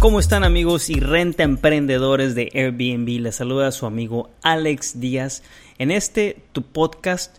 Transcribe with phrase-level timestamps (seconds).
[0.00, 3.20] ¿Cómo están amigos y renta emprendedores de Airbnb?
[3.20, 5.42] Les saluda su amigo Alex Díaz
[5.76, 7.36] en este tu podcast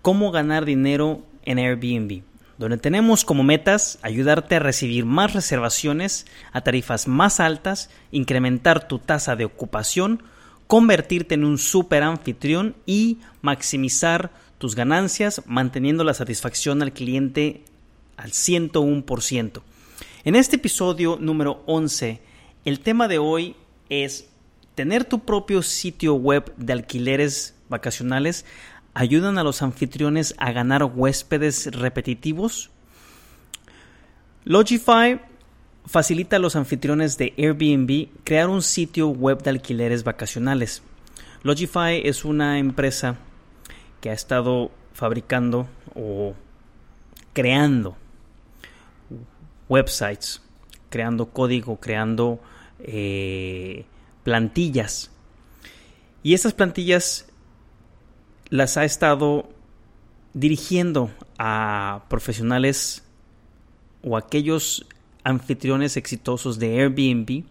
[0.00, 2.22] Cómo ganar dinero en Airbnb,
[2.56, 8.98] donde tenemos como metas ayudarte a recibir más reservaciones a tarifas más altas, incrementar tu
[9.00, 10.22] tasa de ocupación,
[10.66, 17.64] convertirte en un super anfitrión y maximizar tus ganancias manteniendo la satisfacción al cliente
[18.16, 19.60] al 101%.
[20.24, 22.20] En este episodio número 11,
[22.64, 23.54] el tema de hoy
[23.88, 24.28] es
[24.74, 28.44] tener tu propio sitio web de alquileres vacacionales
[28.94, 32.70] ayudan a los anfitriones a ganar huéspedes repetitivos.
[34.44, 35.20] Logify
[35.86, 40.82] facilita a los anfitriones de Airbnb crear un sitio web de alquileres vacacionales.
[41.44, 43.18] Logify es una empresa
[44.00, 46.34] que ha estado fabricando o
[47.32, 47.96] creando
[49.68, 50.42] websites,
[50.90, 52.40] creando código, creando
[52.80, 53.84] eh,
[54.24, 55.10] plantillas.
[56.22, 57.26] Y estas plantillas
[58.50, 59.48] las ha estado
[60.34, 63.02] dirigiendo a profesionales
[64.02, 64.86] o aquellos
[65.24, 67.44] anfitriones exitosos de Airbnb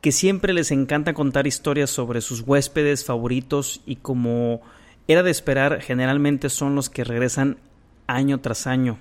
[0.00, 4.60] que siempre les encanta contar historias sobre sus huéspedes favoritos y como
[5.08, 7.58] era de esperar generalmente son los que regresan
[8.06, 8.98] año tras año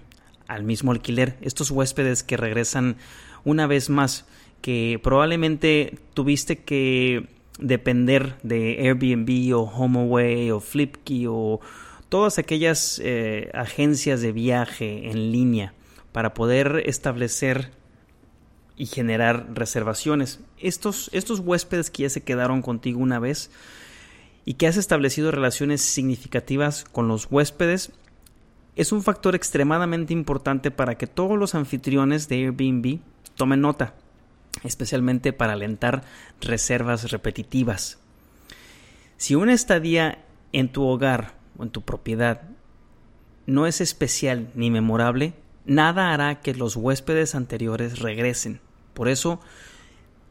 [0.47, 1.37] al mismo alquiler.
[1.41, 2.97] Estos huéspedes que regresan
[3.43, 4.25] una vez más,
[4.61, 7.27] que probablemente tuviste que
[7.59, 11.59] depender de Airbnb o HomeAway o Flipkey o
[12.09, 15.73] todas aquellas eh, agencias de viaje en línea
[16.11, 17.71] para poder establecer
[18.75, 20.39] y generar reservaciones.
[20.59, 23.49] Estos, estos huéspedes que ya se quedaron contigo una vez
[24.45, 27.91] y que has establecido relaciones significativas con los huéspedes
[28.77, 32.99] es un factor extremadamente importante para que todos los anfitriones de Airbnb
[33.35, 33.95] tomen nota,
[34.63, 36.03] especialmente para alentar
[36.41, 37.97] reservas repetitivas.
[39.17, 42.43] Si una estadía en tu hogar o en tu propiedad
[43.47, 45.33] no es especial ni memorable,
[45.65, 48.61] nada hará que los huéspedes anteriores regresen.
[48.93, 49.39] Por eso,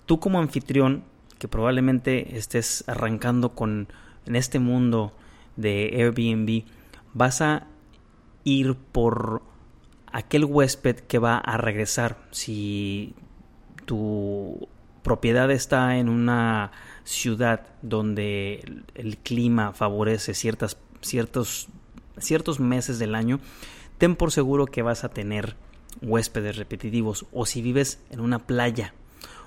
[0.07, 1.03] tú como anfitrión,
[1.41, 3.89] que probablemente estés arrancando con
[4.25, 5.13] en este mundo
[5.57, 6.65] de Airbnb,
[7.13, 7.67] vas a
[8.47, 9.43] ir por
[10.13, 12.17] aquel huésped que va a regresar.
[12.31, 13.13] Si
[13.87, 14.69] tu
[15.03, 16.71] propiedad está en una
[17.03, 21.67] ciudad donde el, clima favorece ciertas, ciertos,
[22.19, 23.41] ciertos meses del año,
[23.99, 25.57] ten por seguro que vas a tener
[26.01, 27.27] huéspedes repetitivos.
[27.33, 28.95] O si vives en una playa,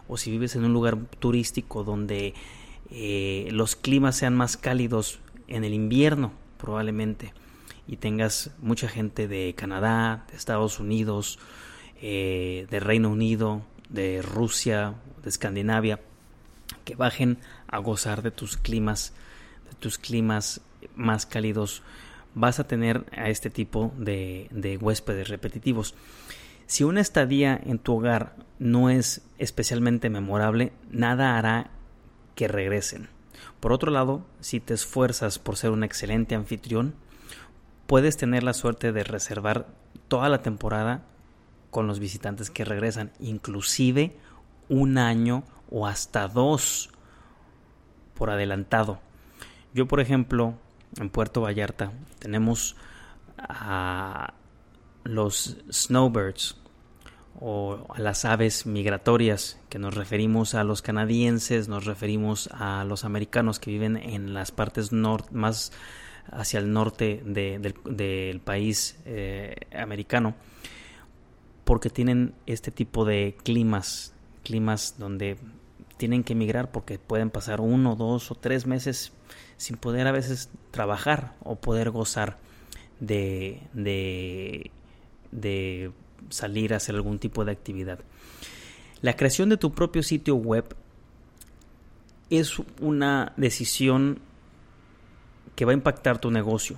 [0.09, 2.33] o si vives en un lugar turístico donde
[2.91, 7.31] eh, los climas sean más cálidos en el invierno, probablemente
[7.89, 11.39] y tengas mucha gente de Canadá, de Estados Unidos,
[12.00, 15.99] eh, de Reino Unido, de Rusia, de Escandinavia,
[16.85, 19.16] que bajen a gozar de tus climas,
[19.67, 20.61] de tus climas
[20.95, 21.81] más cálidos,
[22.35, 25.95] vas a tener a este tipo de, de huéspedes repetitivos.
[26.67, 31.72] Si una estadía en tu hogar no es especialmente memorable, nada hará
[32.35, 33.09] que regresen.
[33.59, 36.94] Por otro lado, si te esfuerzas por ser un excelente anfitrión,
[37.89, 39.66] puedes tener la suerte de reservar
[40.09, 41.01] toda la temporada
[41.72, 44.16] con los visitantes que regresan, inclusive
[44.69, 46.91] un año o hasta dos
[48.13, 48.99] por adelantado.
[49.73, 50.53] Yo, por ejemplo,
[50.99, 52.75] en Puerto Vallarta tenemos
[53.39, 54.35] a
[55.03, 56.57] los snowbirds
[57.39, 63.03] o a las aves migratorias, que nos referimos a los canadienses, nos referimos a los
[63.03, 65.72] americanos que viven en las partes más
[66.31, 70.35] hacia el norte del, país eh, americano,
[71.63, 74.13] porque tienen este tipo de climas,
[74.44, 75.38] climas donde
[75.97, 79.12] tienen que emigrar porque pueden pasar uno, dos o tres meses
[79.57, 82.38] sin poder a veces trabajar o poder gozar
[83.01, 84.72] de, de,
[85.31, 85.91] de
[86.29, 87.99] salir a hacer algún tipo de actividad.
[89.02, 90.76] La creación de tu propio sitio web
[92.29, 94.22] es una decisión
[95.59, 96.78] que va a impactar tu negocio.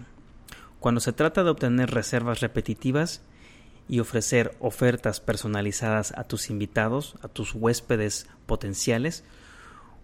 [0.79, 3.21] Cuando se trata de obtener reservas repetitivas
[3.87, 9.23] y ofrecer ofertas personalizadas a tus invitados, a tus huéspedes potenciales,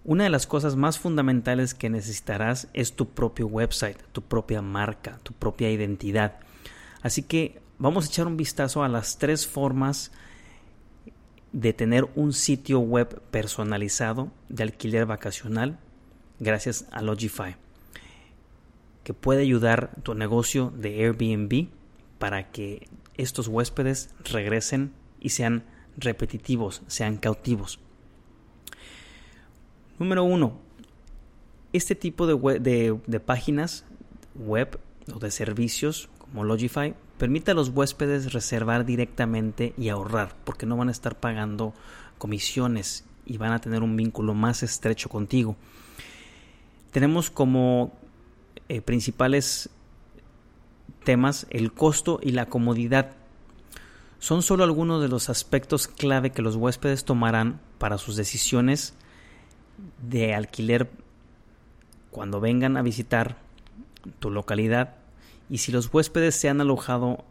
[0.03, 5.17] una de las cosas más fundamentales que necesitarás es tu propio website, tu propia marca,
[5.23, 6.37] tu propia identidad.
[7.01, 10.11] Así que vamos a echar un vistazo a las tres formas
[11.51, 15.79] de tener un sitio web personalizado de alquiler vacacional
[16.39, 17.55] gracias a Logify
[19.07, 21.69] que puede ayudar tu negocio de Airbnb
[22.19, 25.63] para que estos huéspedes regresen y sean
[25.95, 27.79] repetitivos, sean cautivos.
[29.97, 30.59] Número uno,
[31.71, 33.85] este tipo de, de páginas
[34.35, 34.77] web
[35.15, 40.75] o de servicios como Logify permite a los huéspedes reservar directamente y ahorrar, porque no
[40.75, 41.73] van a estar pagando
[42.17, 45.55] comisiones y van a tener un vínculo más estrecho contigo.
[46.91, 47.93] Tenemos como
[48.69, 49.69] eh, principales
[51.03, 53.11] temas el costo y la comodidad.
[54.19, 58.93] Son solo algunos de los aspectos clave que los huéspedes tomarán para sus decisiones
[60.01, 60.89] de alquiler
[62.11, 63.37] cuando vengan a visitar
[64.19, 64.95] tu localidad
[65.49, 67.23] y si los huéspedes se han alojado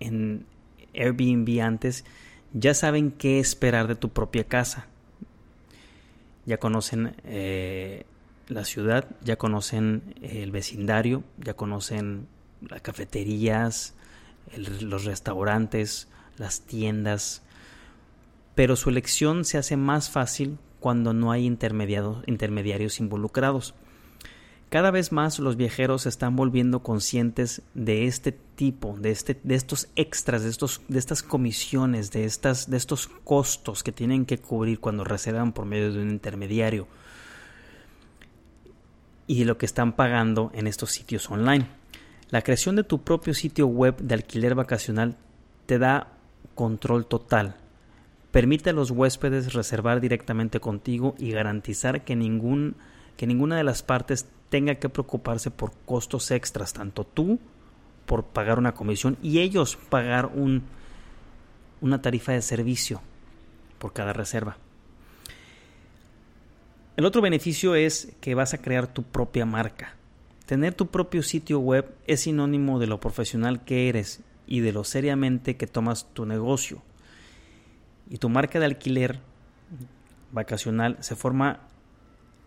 [0.00, 0.46] en
[0.94, 2.04] Airbnb antes,
[2.52, 4.86] ya saben qué esperar de tu propia casa.
[6.46, 8.06] Ya conocen eh,
[8.48, 12.26] la ciudad, ya conocen el vecindario, ya conocen
[12.66, 13.94] las cafeterías,
[14.56, 16.08] los restaurantes,
[16.38, 17.42] las tiendas,
[18.54, 23.74] pero su elección se hace más fácil cuando no hay intermediarios involucrados.
[24.70, 29.54] Cada vez más los viajeros se están volviendo conscientes de este tipo, de, este, de
[29.54, 34.38] estos extras, de, estos, de estas comisiones, de, estas, de estos costos que tienen que
[34.38, 36.86] cubrir cuando reservan por medio de un intermediario
[39.28, 41.68] y lo que están pagando en estos sitios online.
[42.30, 45.16] La creación de tu propio sitio web de alquiler vacacional
[45.66, 46.08] te da
[46.54, 47.56] control total.
[48.32, 52.76] Permite a los huéspedes reservar directamente contigo y garantizar que, ningún,
[53.16, 57.38] que ninguna de las partes tenga que preocuparse por costos extras, tanto tú
[58.06, 60.64] por pagar una comisión y ellos pagar un,
[61.82, 63.02] una tarifa de servicio
[63.78, 64.56] por cada reserva.
[66.98, 69.94] El otro beneficio es que vas a crear tu propia marca.
[70.44, 74.84] Tener tu propio sitio web es sinónimo de lo profesional que eres y de lo
[74.84, 76.82] seriamente que tomas tu negocio.
[78.10, 79.20] Y tu marca de alquiler
[80.32, 81.60] vacacional se forma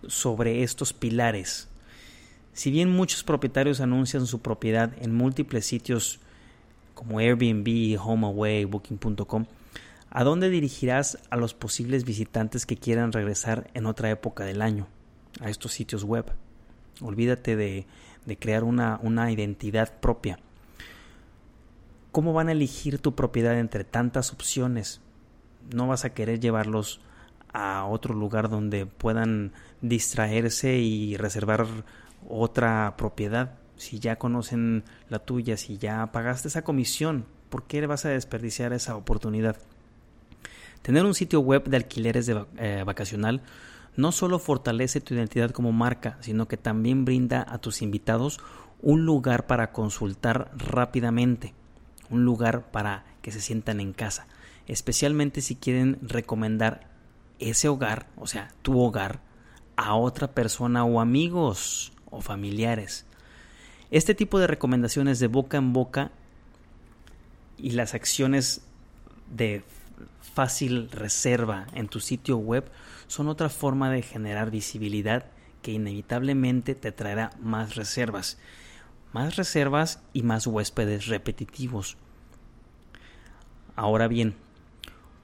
[0.06, 1.72] sobre estos pilares
[2.54, 6.20] si bien muchos propietarios anuncian su propiedad en múltiples sitios
[6.94, 9.46] como Airbnb, HomeAway, Booking.com,
[10.12, 14.88] ¿a dónde dirigirás a los posibles visitantes que quieran regresar en otra época del año
[15.40, 16.26] a estos sitios web?
[17.02, 17.88] Olvídate de,
[18.40, 20.38] crear una, una identidad propia.
[22.12, 25.00] ¿Cómo van a elegir tu propiedad entre tantas opciones?
[25.74, 27.00] No vas a querer llevarlos
[27.54, 31.66] a otro lugar donde puedan distraerse y reservar
[32.28, 38.06] otra propiedad, si ya conocen la tuya, si ya pagaste esa comisión, ¿por qué vas
[38.06, 39.58] a desperdiciar esa oportunidad?
[40.82, 43.42] Tener un sitio web de alquileres de, eh, vacacional
[43.96, 48.40] no solo fortalece tu identidad como marca, sino que también brinda a tus invitados
[48.82, 51.54] un lugar para consultar rápidamente,
[52.10, 54.28] un lugar para que se sientan en casa,
[54.68, 56.90] especialmente si quieren recomendar
[57.40, 59.20] ese hogar, o sea, tu hogar,
[59.76, 63.06] a otra persona o amigos o familiares.
[63.90, 66.12] Este tipo de recomendaciones de boca en boca
[67.58, 68.62] y las acciones
[69.30, 69.64] de
[70.22, 72.70] fácil reserva en tu sitio web
[73.08, 75.26] son otra forma de generar visibilidad
[75.62, 78.38] que inevitablemente te traerá más reservas,
[79.14, 81.98] más reservas y más huéspedes repetitivos.
[83.76, 84.36] Ahora bien,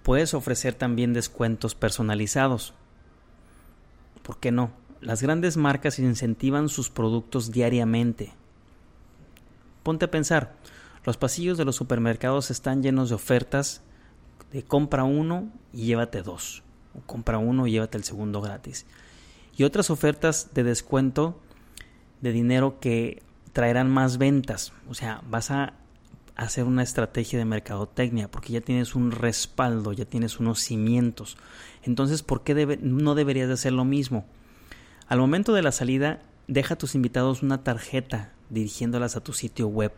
[0.03, 2.73] puedes ofrecer también descuentos personalizados.
[4.23, 4.71] ¿Por qué no?
[5.01, 8.33] Las grandes marcas incentivan sus productos diariamente.
[9.83, 10.55] Ponte a pensar,
[11.05, 13.81] los pasillos de los supermercados están llenos de ofertas
[14.51, 16.63] de compra uno y llévate dos,
[16.95, 18.85] o compra uno y llévate el segundo gratis.
[19.55, 21.39] Y otras ofertas de descuento
[22.21, 23.23] de dinero que
[23.53, 24.73] traerán más ventas.
[24.87, 25.73] O sea, vas a
[26.35, 31.37] hacer una estrategia de mercadotecnia porque ya tienes un respaldo, ya tienes unos cimientos.
[31.83, 34.25] Entonces, ¿por qué no deberías de hacer lo mismo?
[35.07, 39.67] Al momento de la salida, deja a tus invitados una tarjeta dirigiéndolas a tu sitio
[39.67, 39.91] web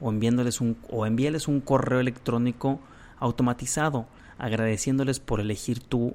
[0.00, 2.80] o enviándoles o envíales un correo electrónico
[3.18, 4.06] automatizado
[4.38, 6.14] agradeciéndoles por elegir tu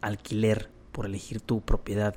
[0.00, 2.16] alquiler, por elegir tu propiedad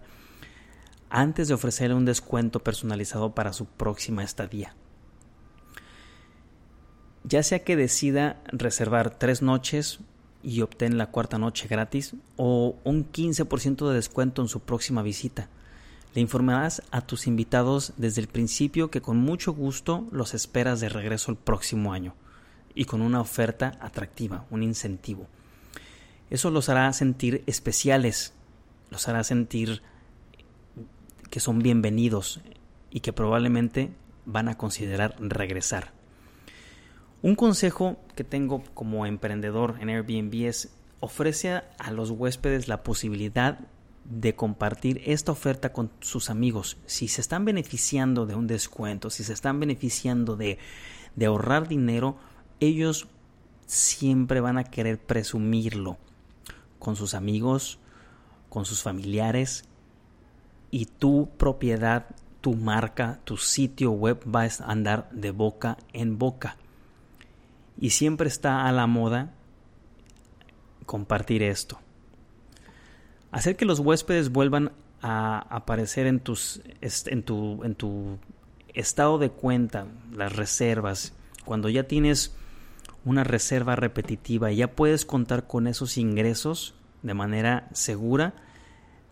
[1.10, 4.76] antes de ofrecerle un descuento personalizado para su próxima estadía.
[7.24, 10.00] Ya sea que decida reservar tres noches
[10.42, 15.50] y obtén la cuarta noche gratis o un 15% de descuento en su próxima visita.
[16.16, 20.90] Le informarás a tus invitados desde el principio que con mucho gusto los esperas de
[20.90, 22.16] regreso el próximo año
[22.76, 25.28] y con una oferta atractiva, un incentivo.
[26.30, 28.34] Eso los hará sentir especiales,
[28.90, 29.82] los hará sentir
[31.30, 32.42] que son bienvenidos
[32.90, 33.92] y que probablemente
[34.26, 35.92] van a considerar regresar.
[37.22, 43.60] Un consejo que tengo como emprendedor en Airbnb es ofrece a los huéspedes la posibilidad
[44.06, 46.78] de compartir esta oferta con sus amigos.
[46.86, 50.60] Si se están beneficiando de un descuento, si se están beneficiando de,
[51.16, 52.18] de ahorrar dinero,
[52.60, 53.08] ellos
[53.66, 55.98] siempre van a querer presumirlo
[56.80, 57.80] con sus amigos,
[58.50, 59.66] con sus familiares
[60.70, 62.08] y tu propiedad,
[62.42, 66.58] tu marca, tu sitio web va a andar de boca en boca.
[67.80, 69.34] Y siempre está a la moda
[70.86, 71.80] compartir esto.
[73.32, 78.20] Hacer que los huéspedes vuelvan a aparecer en, tus, en, tu, en tu
[78.74, 81.14] estado de cuenta, las reservas,
[81.46, 82.36] cuando ya tienes
[83.06, 88.34] una reserva repetitiva y ya puedes contar con esos ingresos de manera segura,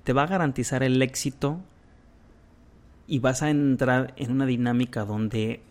[0.03, 1.59] te va a garantizar el éxito
[3.07, 5.61] y vas a entrar en una dinámica donde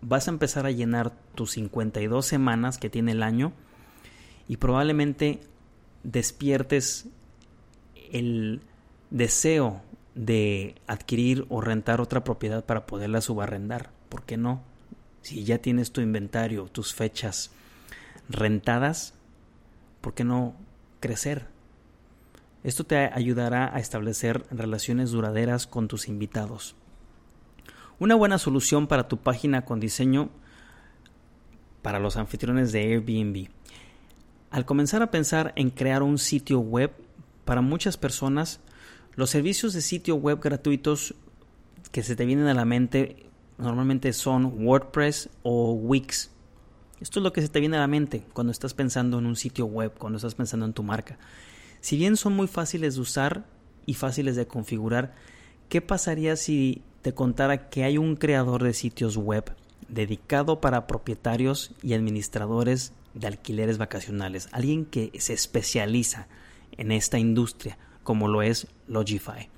[0.00, 3.52] vas a empezar a llenar tus 52 semanas que tiene el año
[4.48, 5.40] y probablemente
[6.02, 7.06] despiertes
[8.10, 8.60] el
[9.10, 9.82] deseo
[10.14, 13.90] de adquirir o rentar otra propiedad para poderla subarrendar.
[14.08, 14.60] ¿Por qué no?
[15.22, 17.50] Si ya tienes tu inventario, tus fechas
[18.28, 19.14] rentadas,
[20.00, 20.54] ¿por qué no
[21.00, 21.46] crecer?
[22.64, 26.76] Esto te ayudará a establecer relaciones duraderas con tus invitados.
[27.98, 30.30] Una buena solución para tu página con diseño
[31.82, 33.48] para los anfitriones de Airbnb.
[34.50, 36.92] Al comenzar a pensar en crear un sitio web,
[37.44, 38.60] para muchas personas,
[39.14, 41.14] los servicios de sitio web gratuitos
[41.90, 43.26] que se te vienen a la mente
[43.58, 46.30] normalmente son WordPress o Wix.
[47.00, 49.36] Esto es lo que se te viene a la mente cuando estás pensando en un
[49.36, 51.18] sitio web, cuando estás pensando en tu marca.
[51.80, 53.44] Si bien son muy fáciles de usar
[53.86, 55.14] y fáciles de configurar,
[55.68, 59.52] ¿qué pasaría si te contara que hay un creador de sitios web
[59.88, 64.48] dedicado para propietarios y administradores de alquileres vacacionales?
[64.52, 66.28] Alguien que se especializa
[66.76, 69.48] en esta industria, como lo es Logify.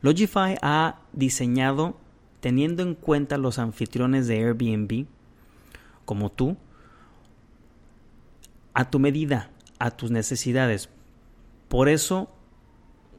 [0.00, 1.96] Logify ha diseñado,
[2.42, 5.06] teniendo en cuenta los anfitriones de Airbnb,
[6.04, 6.56] como tú,
[8.74, 10.88] a tu medida, a tus necesidades.
[11.68, 12.28] Por eso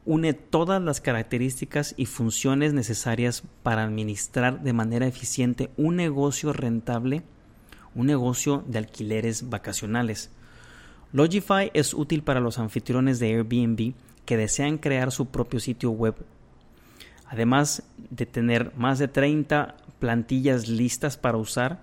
[0.04, 7.22] une todas las características y funciones necesarias para administrar de manera eficiente un negocio rentable,
[7.94, 10.28] un negocio de alquileres vacacionales.
[11.14, 13.94] Logify es útil para los anfitriones de Airbnb
[14.26, 16.14] que desean crear su propio sitio web.
[17.34, 21.80] Además de tener más de 30 plantillas listas para usar,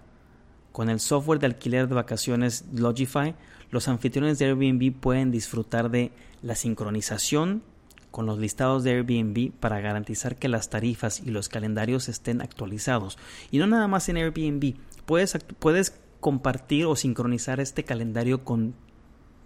[0.72, 3.36] con el software de alquiler de vacaciones Logify,
[3.70, 7.63] los anfitriones de Airbnb pueden disfrutar de la sincronización
[8.12, 13.17] con los listados de Airbnb para garantizar que las tarifas y los calendarios estén actualizados.
[13.51, 18.74] Y no nada más en Airbnb, puedes, puedes compartir o sincronizar este calendario con,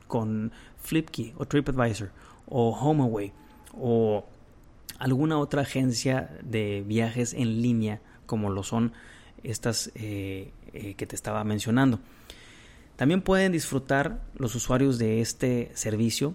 [0.06, 0.52] con
[0.84, 2.12] Flipkey o TripAdvisor
[2.46, 3.34] o HomeAway
[3.74, 4.24] o
[5.00, 8.94] alguna otra agencia de viajes en línea como lo son
[9.44, 12.00] estas eh, eh, que te estaba mencionando.
[12.96, 16.34] También pueden disfrutar los usuarios de este servicio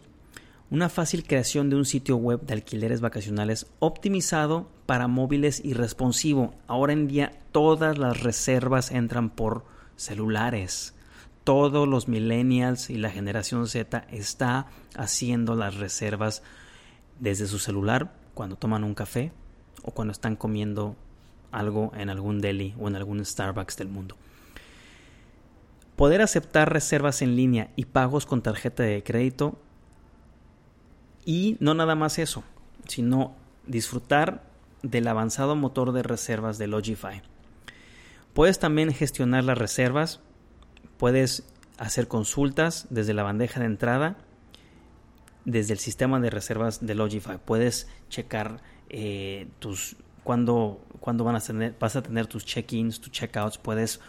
[0.71, 6.55] una fácil creación de un sitio web de alquileres vacacionales optimizado para móviles y responsivo.
[6.69, 9.65] Ahora en día todas las reservas entran por
[9.97, 10.95] celulares.
[11.43, 16.45] Todos los millennials y la generación Z está haciendo las reservas
[17.19, 19.33] desde su celular cuando toman un café
[19.83, 20.97] o cuando están comiendo
[21.53, 24.17] algo en algún deli o en algún Starbucks del mundo.
[25.97, 29.59] Poder aceptar reservas en línea y pagos con tarjeta de crédito
[31.25, 32.43] y no nada más eso,
[32.87, 33.35] sino
[33.67, 34.43] disfrutar
[34.83, 37.23] del avanzado motor de reservas de Logify.
[38.33, 40.21] Puedes también gestionar las reservas,
[40.97, 41.45] puedes
[41.79, 44.17] hacer consultas desde la bandeja de entrada,
[45.51, 47.39] desde el sistema de reservas de Logify.
[47.45, 54.01] Puedes checar eh, tus cuándo, van a vas a tener tus check-ins, tus check-outs, puedes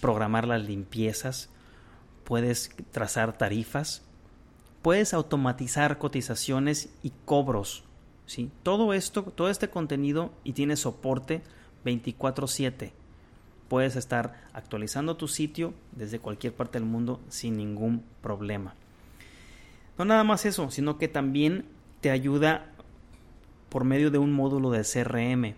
[0.00, 1.50] programar las limpiezas,
[2.24, 4.02] puedes trazar tarifas,
[4.82, 7.84] puedes automatizar cotizaciones y cobros.
[8.26, 8.50] ¿sí?
[8.62, 11.42] Todo esto, todo este contenido y tiene soporte
[11.84, 12.92] 24/7.
[13.68, 18.74] Puedes estar actualizando tu sitio desde cualquier parte del mundo sin ningún problema.
[19.98, 21.64] No nada más eso, sino que también
[22.00, 22.66] te ayuda
[23.68, 25.54] por medio de un módulo de CRM,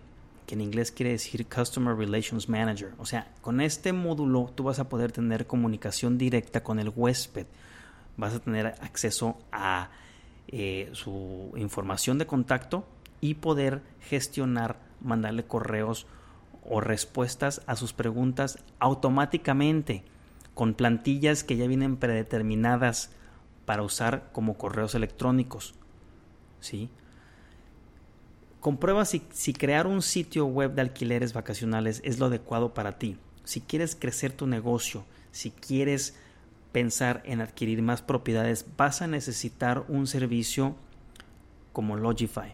[0.47, 2.91] que en inglés quiere decir Customer Relations Manager.
[2.97, 7.45] O sea, con este módulo tú vas a poder tener comunicación directa con el huésped,
[8.17, 9.91] vas a tener acceso a
[10.47, 12.85] eh, su información de contacto
[13.21, 16.07] y poder gestionar, mandarle correos
[16.67, 20.03] o respuestas a sus preguntas automáticamente
[20.55, 23.11] con plantillas que ya vienen predeterminadas
[23.71, 25.75] para usar como correos electrónicos.
[26.59, 26.89] ¿Sí?
[28.59, 33.17] Comprueba si, si crear un sitio web de alquileres vacacionales es lo adecuado para ti.
[33.45, 36.17] Si quieres crecer tu negocio, si quieres
[36.73, 40.75] pensar en adquirir más propiedades, vas a necesitar un servicio
[41.71, 42.53] como Logify.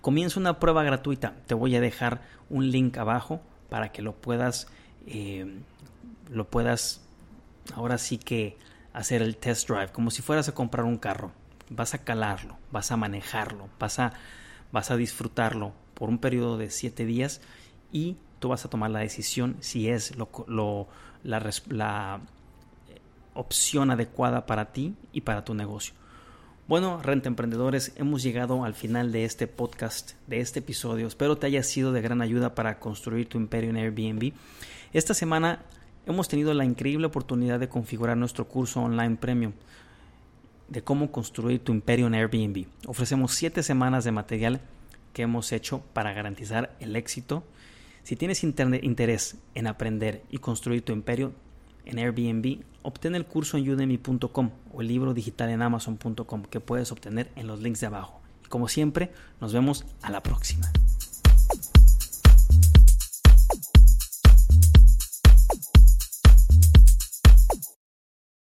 [0.00, 1.36] Comienza una prueba gratuita.
[1.46, 4.66] Te voy a dejar un link abajo para que lo puedas,
[5.06, 5.60] eh,
[6.28, 7.02] lo puedas,
[7.76, 8.56] ahora sí que
[8.92, 11.32] hacer el test drive, como si fueras a comprar un carro.
[11.70, 14.12] Vas a calarlo, vas a manejarlo, vas a,
[14.72, 17.40] vas a disfrutarlo por un periodo de siete días
[17.92, 20.88] y tú vas a tomar la decisión si es lo, lo,
[21.22, 22.20] la, la
[23.34, 25.94] opción adecuada para ti y para tu negocio.
[26.68, 31.06] Bueno, renta emprendedores, hemos llegado al final de este podcast, de este episodio.
[31.06, 34.32] Espero te haya sido de gran ayuda para construir tu imperio en Airbnb.
[34.92, 35.64] Esta semana
[36.06, 39.52] hemos tenido la increíble oportunidad de configurar nuestro curso online premium
[40.68, 42.66] de cómo construir tu imperio en Airbnb.
[42.86, 44.60] Ofrecemos 7 semanas de material
[45.12, 47.44] que hemos hecho para garantizar el éxito.
[48.02, 51.32] Si tienes interés en aprender y construir tu imperio,
[51.84, 56.92] en Airbnb, obtén el curso en udemy.com o el libro digital en amazon.com que puedes
[56.92, 58.20] obtener en los links de abajo.
[58.44, 60.70] Y como siempre, nos vemos a la próxima.